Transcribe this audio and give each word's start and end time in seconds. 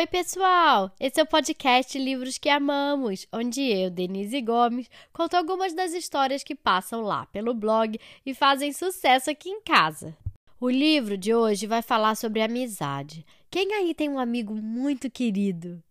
Oi, 0.00 0.06
pessoal! 0.06 0.90
Esse 0.98 1.20
é 1.20 1.22
o 1.22 1.26
podcast 1.26 1.98
Livros 1.98 2.38
que 2.38 2.48
Amamos, 2.48 3.26
onde 3.30 3.60
eu, 3.60 3.90
Denise 3.90 4.40
Gomes, 4.40 4.88
conto 5.12 5.34
algumas 5.34 5.74
das 5.74 5.92
histórias 5.92 6.42
que 6.42 6.54
passam 6.54 7.02
lá 7.02 7.26
pelo 7.26 7.52
blog 7.52 8.00
e 8.24 8.32
fazem 8.32 8.72
sucesso 8.72 9.30
aqui 9.30 9.50
em 9.50 9.60
casa. 9.60 10.16
O 10.58 10.70
livro 10.70 11.18
de 11.18 11.34
hoje 11.34 11.66
vai 11.66 11.82
falar 11.82 12.14
sobre 12.14 12.40
amizade. 12.40 13.26
Quem 13.50 13.74
aí 13.74 13.94
tem 13.94 14.08
um 14.08 14.18
amigo 14.18 14.54
muito 14.54 15.10
querido? 15.10 15.82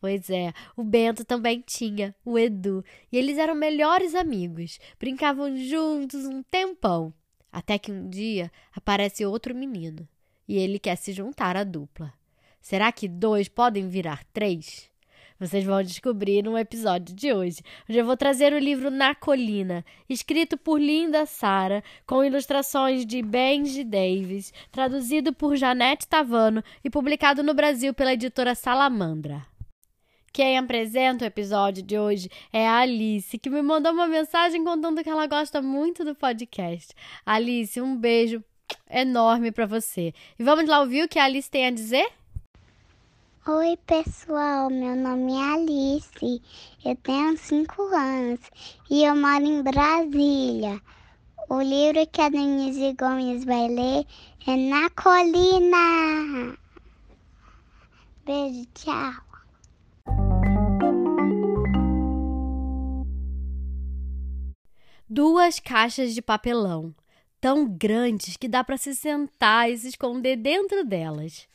Pois 0.00 0.30
é, 0.30 0.52
o 0.76 0.84
Bento 0.84 1.24
também 1.24 1.60
tinha, 1.60 2.14
o 2.24 2.38
Edu, 2.38 2.84
e 3.10 3.18
eles 3.18 3.36
eram 3.36 3.56
melhores 3.56 4.14
amigos, 4.14 4.78
brincavam 4.96 5.56
juntos 5.56 6.24
um 6.24 6.40
tempão. 6.40 7.12
Até 7.50 7.80
que 7.80 7.90
um 7.90 8.08
dia 8.08 8.48
aparece 8.72 9.26
outro 9.26 9.56
menino 9.56 10.06
e 10.46 10.56
ele 10.56 10.78
quer 10.78 10.94
se 10.94 11.12
juntar 11.12 11.56
à 11.56 11.64
dupla. 11.64 12.14
Será 12.60 12.90
que 12.90 13.08
dois 13.08 13.48
podem 13.48 13.88
virar 13.88 14.24
três? 14.32 14.90
Vocês 15.38 15.64
vão 15.64 15.82
descobrir 15.82 16.42
no 16.42 16.56
episódio 16.56 17.14
de 17.14 17.30
hoje, 17.30 17.60
onde 17.88 17.98
eu 17.98 18.06
vou 18.06 18.16
trazer 18.16 18.54
o 18.54 18.58
livro 18.58 18.90
Na 18.90 19.14
Colina, 19.14 19.84
escrito 20.08 20.56
por 20.56 20.80
Linda 20.80 21.26
Sara, 21.26 21.84
com 22.06 22.24
ilustrações 22.24 23.04
de 23.04 23.20
Benji 23.20 23.84
Davis, 23.84 24.50
traduzido 24.72 25.34
por 25.34 25.54
Janete 25.54 26.08
Tavano 26.08 26.64
e 26.82 26.88
publicado 26.88 27.42
no 27.42 27.52
Brasil 27.52 27.92
pela 27.92 28.14
editora 28.14 28.54
Salamandra. 28.54 29.46
Quem 30.32 30.56
apresenta 30.56 31.24
o 31.24 31.28
episódio 31.28 31.82
de 31.82 31.98
hoje 31.98 32.30
é 32.50 32.66
a 32.66 32.78
Alice, 32.78 33.38
que 33.38 33.50
me 33.50 33.60
mandou 33.60 33.92
uma 33.92 34.06
mensagem 34.06 34.64
contando 34.64 35.02
que 35.02 35.10
ela 35.10 35.26
gosta 35.26 35.60
muito 35.60 36.04
do 36.04 36.14
podcast. 36.14 36.94
Alice, 37.24 37.78
um 37.80 37.96
beijo 37.96 38.42
enorme 38.90 39.52
para 39.52 39.66
você. 39.66 40.14
E 40.38 40.42
vamos 40.42 40.66
lá 40.66 40.80
ouvir 40.80 41.04
o 41.04 41.08
que 41.08 41.18
a 41.18 41.24
Alice 41.24 41.50
tem 41.50 41.66
a 41.66 41.70
dizer? 41.70 42.06
Oi, 43.48 43.78
pessoal. 43.86 44.68
Meu 44.68 44.96
nome 44.96 45.34
é 45.34 45.54
Alice. 45.54 46.42
Eu 46.84 46.96
tenho 46.96 47.38
5 47.38 47.80
anos 47.94 48.40
e 48.90 49.04
eu 49.04 49.14
moro 49.14 49.44
em 49.44 49.62
Brasília. 49.62 50.82
O 51.48 51.60
livro 51.60 52.04
que 52.08 52.20
a 52.20 52.28
Denise 52.28 52.92
Gomes 52.94 53.44
vai 53.44 53.68
ler 53.68 54.04
é 54.48 54.56
Na 54.56 54.90
Colina. 54.90 56.58
Beijo, 58.24 58.66
tchau. 58.74 59.12
Duas 65.08 65.60
caixas 65.60 66.12
de 66.12 66.20
papelão, 66.20 66.92
tão 67.40 67.64
grandes 67.64 68.36
que 68.36 68.48
dá 68.48 68.64
para 68.64 68.76
se 68.76 68.92
sentar 68.92 69.70
e 69.70 69.78
se 69.78 69.90
esconder 69.90 70.34
dentro 70.34 70.84
delas. 70.84 71.46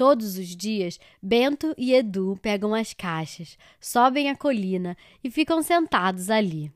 Todos 0.00 0.38
os 0.38 0.56
dias, 0.56 0.98
Bento 1.20 1.74
e 1.76 1.92
Edu 1.92 2.38
pegam 2.40 2.74
as 2.74 2.94
caixas, 2.94 3.58
sobem 3.78 4.30
a 4.30 4.34
colina 4.34 4.96
e 5.22 5.30
ficam 5.30 5.62
sentados 5.62 6.30
ali. 6.30 6.72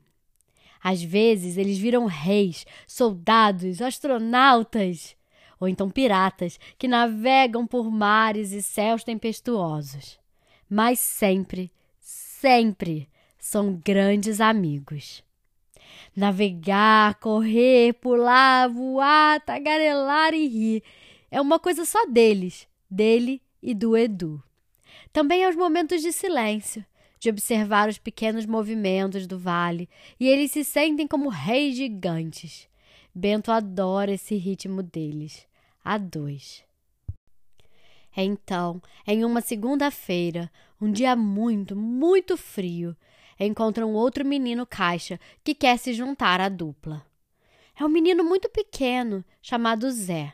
Às 0.79 1.01
vezes, 1.01 1.57
eles 1.57 1.79
viram 1.79 2.05
reis, 2.05 2.67
soldados, 2.85 3.81
astronautas, 3.81 5.15
ou 5.59 5.67
então 5.67 5.89
piratas 5.89 6.59
que 6.77 6.87
navegam 6.87 7.65
por 7.65 7.89
mares 7.89 8.51
e 8.51 8.61
céus 8.61 9.03
tempestuosos. 9.03 10.19
Mas 10.69 10.99
sempre, 10.99 11.71
sempre 11.99 13.09
são 13.39 13.81
grandes 13.83 14.39
amigos. 14.39 15.23
Navegar, 16.15 17.15
correr, 17.15 17.93
pular, 17.93 18.69
voar, 18.69 19.41
tagarelar 19.41 20.35
e 20.35 20.47
rir 20.47 20.83
é 21.31 21.41
uma 21.41 21.57
coisa 21.57 21.85
só 21.85 22.05
deles 22.05 22.67
dele 22.89 23.41
e 23.61 23.73
do 23.73 23.95
Edu. 23.95 24.41
Também 25.11 25.45
aos 25.45 25.55
momentos 25.55 26.01
de 26.01 26.11
silêncio, 26.11 26.85
de 27.19 27.29
observar 27.29 27.89
os 27.89 27.97
pequenos 27.97 28.45
movimentos 28.45 29.25
do 29.25 29.39
vale, 29.39 29.89
e 30.19 30.27
eles 30.27 30.51
se 30.51 30.63
sentem 30.63 31.07
como 31.07 31.29
reis 31.29 31.75
gigantes. 31.75 32.67
Bento 33.13 33.51
adora 33.51 34.11
esse 34.11 34.35
ritmo 34.35 34.83
deles, 34.83 35.47
a 35.83 35.97
dois. 35.97 36.63
Então, 38.15 38.81
em 39.05 39.25
uma 39.25 39.41
segunda-feira, 39.41 40.51
um 40.79 40.91
dia 40.91 41.15
muito, 41.15 41.75
muito 41.75 42.37
frio, 42.37 42.95
encontram 43.39 43.93
outro 43.93 44.25
menino 44.25 44.65
caixa 44.65 45.19
que 45.43 45.53
quer 45.53 45.77
se 45.77 45.93
juntar 45.93 46.39
à 46.39 46.47
dupla. 46.47 47.05
É 47.77 47.83
um 47.83 47.89
menino 47.89 48.23
muito 48.23 48.49
pequeno, 48.49 49.23
chamado 49.41 49.91
Zé. 49.91 50.33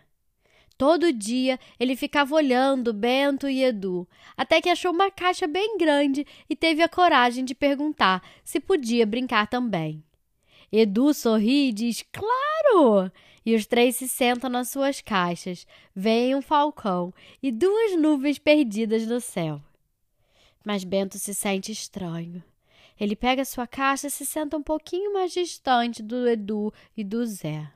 Todo 0.82 1.14
dia 1.14 1.60
ele 1.80 1.96
ficava 1.96 2.34
olhando 2.34 2.92
Bento 2.92 3.48
e 3.48 3.64
Edu, 3.64 4.08
até 4.36 4.60
que 4.60 4.68
achou 4.68 4.92
uma 4.92 5.12
caixa 5.12 5.46
bem 5.46 5.78
grande 5.78 6.26
e 6.50 6.56
teve 6.56 6.82
a 6.82 6.90
coragem 6.90 7.46
de 7.46 7.54
perguntar 7.54 8.28
se 8.44 8.60
podia 8.60 9.06
brincar 9.06 9.46
também. 9.46 10.04
Edu 10.72 11.14
sorri 11.14 11.70
e 11.70 11.72
diz: 11.72 12.04
Claro! 12.12 13.12
E 13.46 13.54
os 13.54 13.68
três 13.68 13.96
se 13.96 14.10
sentam 14.10 14.50
nas 14.50 14.70
suas 14.70 15.02
caixas, 15.02 15.68
veem 15.96 16.34
um 16.34 16.42
falcão 16.42 17.14
e 17.44 17.52
duas 17.52 17.96
nuvens 17.96 18.40
perdidas 18.40 19.06
no 19.06 19.22
céu. 19.22 19.62
Mas 20.66 20.84
Bento 20.84 21.20
se 21.20 21.36
sente 21.36 21.72
estranho. 21.72 22.44
Ele 23.00 23.16
pega 23.16 23.46
sua 23.46 23.68
caixa 23.68 24.08
e 24.08 24.10
se 24.10 24.26
senta 24.26 24.58
um 24.58 24.64
pouquinho 24.64 25.14
mais 25.14 25.32
distante 25.32 26.02
do 26.02 26.28
Edu 26.28 26.74
e 26.98 27.04
do 27.04 27.24
Zé. 27.24 27.72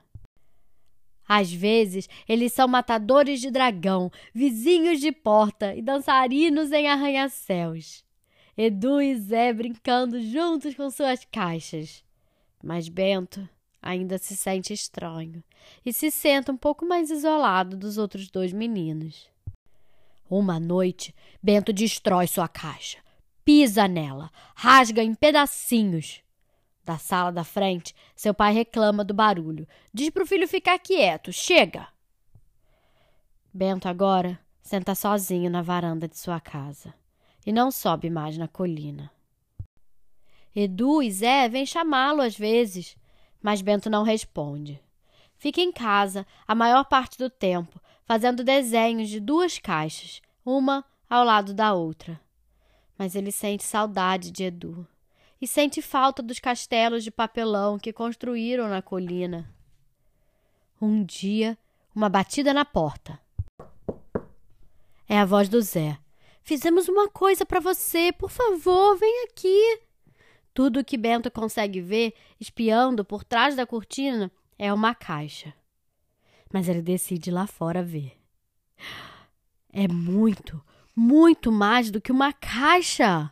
Às 1.28 1.52
vezes, 1.52 2.08
eles 2.28 2.54
são 2.54 2.68
matadores 2.68 3.42
de 3.42 3.50
dragão, 3.50 4.12
vizinhos 4.34 5.00
de 5.00 5.12
porta 5.12 5.76
e 5.76 5.82
dançarinos 5.82 6.72
em 6.72 6.88
arranha-céus. 6.88 8.04
Edu 8.58 9.02
e 9.02 9.16
Zé 9.16 9.52
brincando 9.52 10.22
juntos 10.22 10.76
com 10.76 10.90
suas 10.90 11.26
caixas. 11.26 12.04
Mas 12.64 12.88
Bento 12.88 13.48
ainda 13.82 14.18
se 14.18 14.36
sente 14.36 14.74
estranho 14.74 15.44
e 15.86 15.94
se 15.94 16.10
senta 16.10 16.52
um 16.52 16.58
pouco 16.58 16.86
mais 16.86 17.12
isolado 17.12 17.76
dos 17.78 17.98
outros 17.98 18.30
dois 18.30 18.54
meninos. 18.54 19.30
Uma 20.30 20.60
noite, 20.60 21.14
Bento 21.42 21.72
destrói 21.72 22.26
sua 22.26 22.48
caixa, 22.48 22.98
pisa 23.44 23.88
nela, 23.88 24.32
rasga 24.56 25.04
em 25.04 25.14
pedacinhos. 25.14 26.25
Da 26.86 27.00
sala 27.00 27.32
da 27.32 27.44
frente, 27.44 27.96
seu 28.16 28.32
pai 28.32 28.54
reclama 28.54 29.04
do 29.04 29.12
barulho. 29.12 29.68
Diz 29.92 30.12
pro 30.12 30.26
filho 30.26 30.48
ficar 30.48 30.78
quieto. 30.78 31.34
Chega! 31.34 31.88
Bento 33.52 33.88
agora 33.88 34.40
senta 34.62 34.94
sozinho 34.94 35.50
na 35.50 35.64
varanda 35.64 36.08
de 36.08 36.18
sua 36.18 36.40
casa 36.40 36.94
e 37.44 37.52
não 37.52 37.72
sobe 37.72 38.10
mais 38.10 38.38
na 38.38 38.48
colina. 38.48 39.12
Edu 40.56 41.02
e 41.02 41.12
Zé 41.12 41.50
vêm 41.50 41.66
chamá-lo 41.66 42.22
às 42.22 42.38
vezes, 42.38 42.96
mas 43.42 43.64
Bento 43.64 43.90
não 43.90 44.04
responde. 44.04 44.80
Fica 45.38 45.62
em 45.62 45.72
casa 45.72 46.26
a 46.48 46.54
maior 46.54 46.86
parte 46.86 47.18
do 47.18 47.30
tempo, 47.30 47.82
fazendo 48.06 48.44
desenhos 48.44 49.10
de 49.10 49.20
duas 49.20 49.58
caixas, 49.58 50.22
uma 50.46 50.86
ao 51.10 51.26
lado 51.26 51.54
da 51.54 51.74
outra. 51.74 52.20
Mas 52.98 53.16
ele 53.16 53.32
sente 53.32 53.64
saudade 53.64 54.32
de 54.32 54.44
Edu 54.44 54.88
e 55.42 55.48
sente 55.48 55.82
falta 55.82 56.22
dos 56.22 56.40
castelos 56.40 57.04
de 57.04 57.12
papelão 57.12 57.78
que 57.78 57.94
construíram 57.94 58.68
na 58.68 58.82
colina. 58.82 59.54
Um 60.82 61.04
dia, 61.04 61.58
uma 61.94 62.10
batida 62.10 62.54
na 62.54 62.66
porta. 62.66 63.20
É 65.08 65.20
a 65.20 65.26
voz 65.26 65.48
do 65.48 65.62
Zé. 65.62 65.98
Fizemos 66.42 66.88
uma 66.88 67.10
coisa 67.10 67.46
para 67.46 67.60
você, 67.60 68.12
por 68.12 68.30
favor, 68.30 68.98
vem 68.98 69.26
aqui. 69.26 69.80
Tudo 70.54 70.80
o 70.80 70.86
que 70.86 70.98
Bento 70.98 71.30
consegue 71.30 71.82
ver, 71.82 72.14
espiando 72.40 73.04
por 73.04 73.24
trás 73.24 73.56
da 73.56 73.66
cortina, 73.66 74.32
é 74.58 74.72
uma 74.72 74.96
caixa. 74.96 75.54
Mas 76.52 76.70
ele 76.70 76.82
decide 76.82 77.30
ir 77.30 77.34
lá 77.34 77.46
fora 77.46 77.84
ver. 77.84 78.18
É 79.72 79.88
muito, 79.88 80.64
muito 80.96 81.52
mais 81.52 81.92
do 81.92 82.00
que 82.00 82.12
uma 82.12 82.32
caixa. 82.32 83.32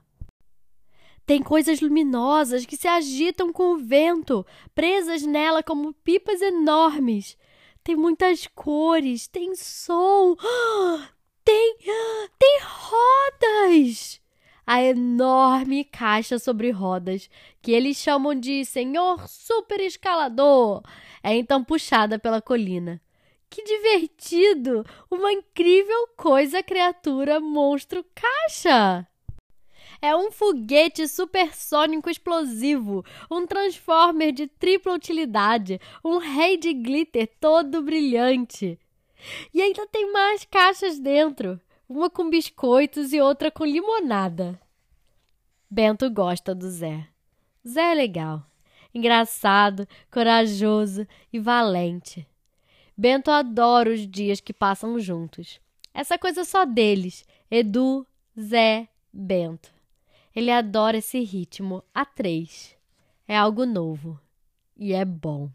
Tem 1.25 1.42
coisas 1.42 1.80
luminosas 1.80 2.66
que 2.66 2.75
se 2.75 2.88
agitam 2.88 3.54
com 3.54 3.74
o 3.74 3.78
vento, 3.78 4.46
presas 4.75 5.24
nela 5.24 5.64
como 5.64 5.94
pipas 5.94 6.42
enormes. 6.42 7.38
Tem 7.81 7.96
muitas 7.96 8.46
cores, 8.48 9.28
tem 9.28 9.56
som, 9.56 10.36
tem, 11.44 11.78
tem 12.38 12.60
rodas. 12.62 14.22
A 14.66 14.81
enorme 14.81 15.84
caixa 15.84 16.40
sobre 16.40 16.72
rodas, 16.72 17.30
que 17.62 17.72
eles 17.72 17.98
chamam 17.98 18.34
de 18.34 18.64
Senhor 18.64 19.28
Super 19.28 19.81
Escalador, 19.81 20.81
é 21.22 21.36
então 21.36 21.64
puxada 21.64 22.18
pela 22.18 22.42
colina. 22.42 23.02
Que 23.50 23.64
divertido! 23.64 24.86
Uma 25.12 25.31
incrível 25.31 26.08
coisa, 26.18 26.64
criatura, 26.64 27.40
monstro, 27.40 28.06
caixa! 28.16 29.08
É 30.04 30.14
um 30.14 30.30
foguete 30.30 31.08
supersônico 31.08 32.10
explosivo, 32.10 33.06
um 33.32 33.48
transformer 33.48 34.34
de 34.34 34.48
tripla 34.48 34.94
utilidade, 34.94 35.80
um 36.04 36.18
rei 36.18 36.58
de 36.58 36.74
glitter 36.74 37.32
todo 37.40 37.82
brilhante. 37.82 38.78
E 39.54 39.62
ainda 39.62 39.88
tem 39.88 40.12
mais 40.12 40.44
caixas 40.44 41.00
dentro. 41.00 41.58
uma 41.88 42.10
com 42.10 42.30
biscoitos 42.30 43.14
e 43.14 43.22
outra 43.22 43.50
com 43.50 43.64
limonada. 43.64 44.60
Bento 45.72 46.10
gosta 46.10 46.54
do 46.54 46.70
Zé. 46.70 47.08
Zé 47.66 47.94
é 47.94 47.96
legal, 47.96 48.46
engraçado, 48.94 49.88
corajoso 50.12 51.08
e 51.32 51.40
valente. 51.40 52.28
Bento 52.98 53.32
adora 53.32 53.90
os 53.90 54.06
dias 54.06 54.42
que 54.42 54.52
passam 54.52 55.00
juntos. 55.00 55.62
Essa 55.94 56.18
coisa 56.18 56.44
só 56.44 56.66
deles, 56.66 57.26
Edu, 57.50 58.06
Zé, 58.38 58.90
Bento. 59.14 59.73
Ele 60.36 60.50
adora 60.50 60.98
esse 60.98 61.20
ritmo 61.20 61.84
a 61.94 62.04
três. 62.04 62.76
É 63.28 63.38
algo 63.38 63.68
novo 63.68 64.20
e 64.76 64.92
é 64.92 65.06
bom. 65.06 65.50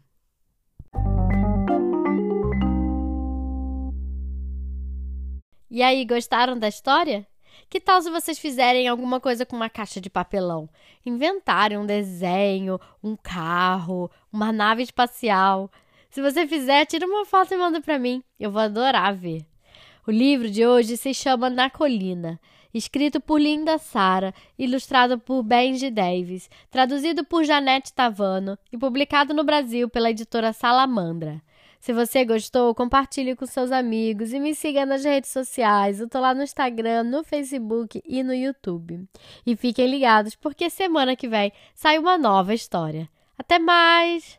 E 5.69 5.83
aí, 5.83 6.05
gostaram 6.05 6.57
da 6.57 6.69
história? 6.69 7.27
Que 7.69 7.79
tal 7.79 8.01
se 8.01 8.09
vocês 8.09 8.39
fizerem 8.39 8.87
alguma 8.87 9.19
coisa 9.19 9.45
com 9.45 9.55
uma 9.55 9.69
caixa 9.69 9.99
de 9.99 10.09
papelão? 10.09 10.69
Inventarem 11.05 11.77
um 11.77 11.85
desenho, 11.85 12.79
um 13.03 13.17
carro, 13.17 14.09
uma 14.31 14.51
nave 14.51 14.81
espacial. 14.81 15.69
Se 16.09 16.21
você 16.21 16.47
fizer, 16.47 16.85
tira 16.85 17.05
uma 17.05 17.25
foto 17.25 17.53
e 17.53 17.57
manda 17.57 17.81
para 17.81 17.99
mim. 17.99 18.23
Eu 18.39 18.49
vou 18.49 18.61
adorar 18.61 19.13
ver. 19.13 19.45
O 20.07 20.11
livro 20.11 20.49
de 20.49 20.65
hoje 20.65 20.95
se 20.95 21.13
chama 21.13 21.49
Na 21.49 21.69
Colina, 21.69 22.39
escrito 22.73 23.19
por 23.19 23.39
Linda 23.39 23.77
Sara, 23.77 24.33
ilustrado 24.57 25.17
por 25.19 25.43
Benji 25.43 25.89
Davis, 25.89 26.49
traduzido 26.69 27.23
por 27.23 27.43
Janete 27.43 27.93
Tavano 27.93 28.57
e 28.71 28.77
publicado 28.77 29.33
no 29.33 29.43
Brasil 29.43 29.89
pela 29.89 30.11
editora 30.11 30.53
Salamandra. 30.53 31.41
Se 31.79 31.93
você 31.93 32.25
gostou, 32.25 32.75
compartilhe 32.75 33.35
com 33.35 33.45
seus 33.45 33.71
amigos 33.71 34.33
e 34.33 34.39
me 34.39 34.53
siga 34.53 34.85
nas 34.85 35.05
redes 35.05 35.31
sociais. 35.31 35.99
Eu 35.99 36.09
tô 36.09 36.19
lá 36.19 36.33
no 36.33 36.43
Instagram, 36.43 37.03
no 37.03 37.23
Facebook 37.23 38.01
e 38.05 38.21
no 38.21 38.33
YouTube. 38.33 39.07
E 39.45 39.55
fiquem 39.55 39.87
ligados 39.87 40.35
porque 40.35 40.69
semana 40.69 41.15
que 41.15 41.27
vem 41.27 41.53
sai 41.73 41.97
uma 41.97 42.17
nova 42.17 42.53
história. 42.53 43.09
Até 43.37 43.57
mais! 43.57 44.37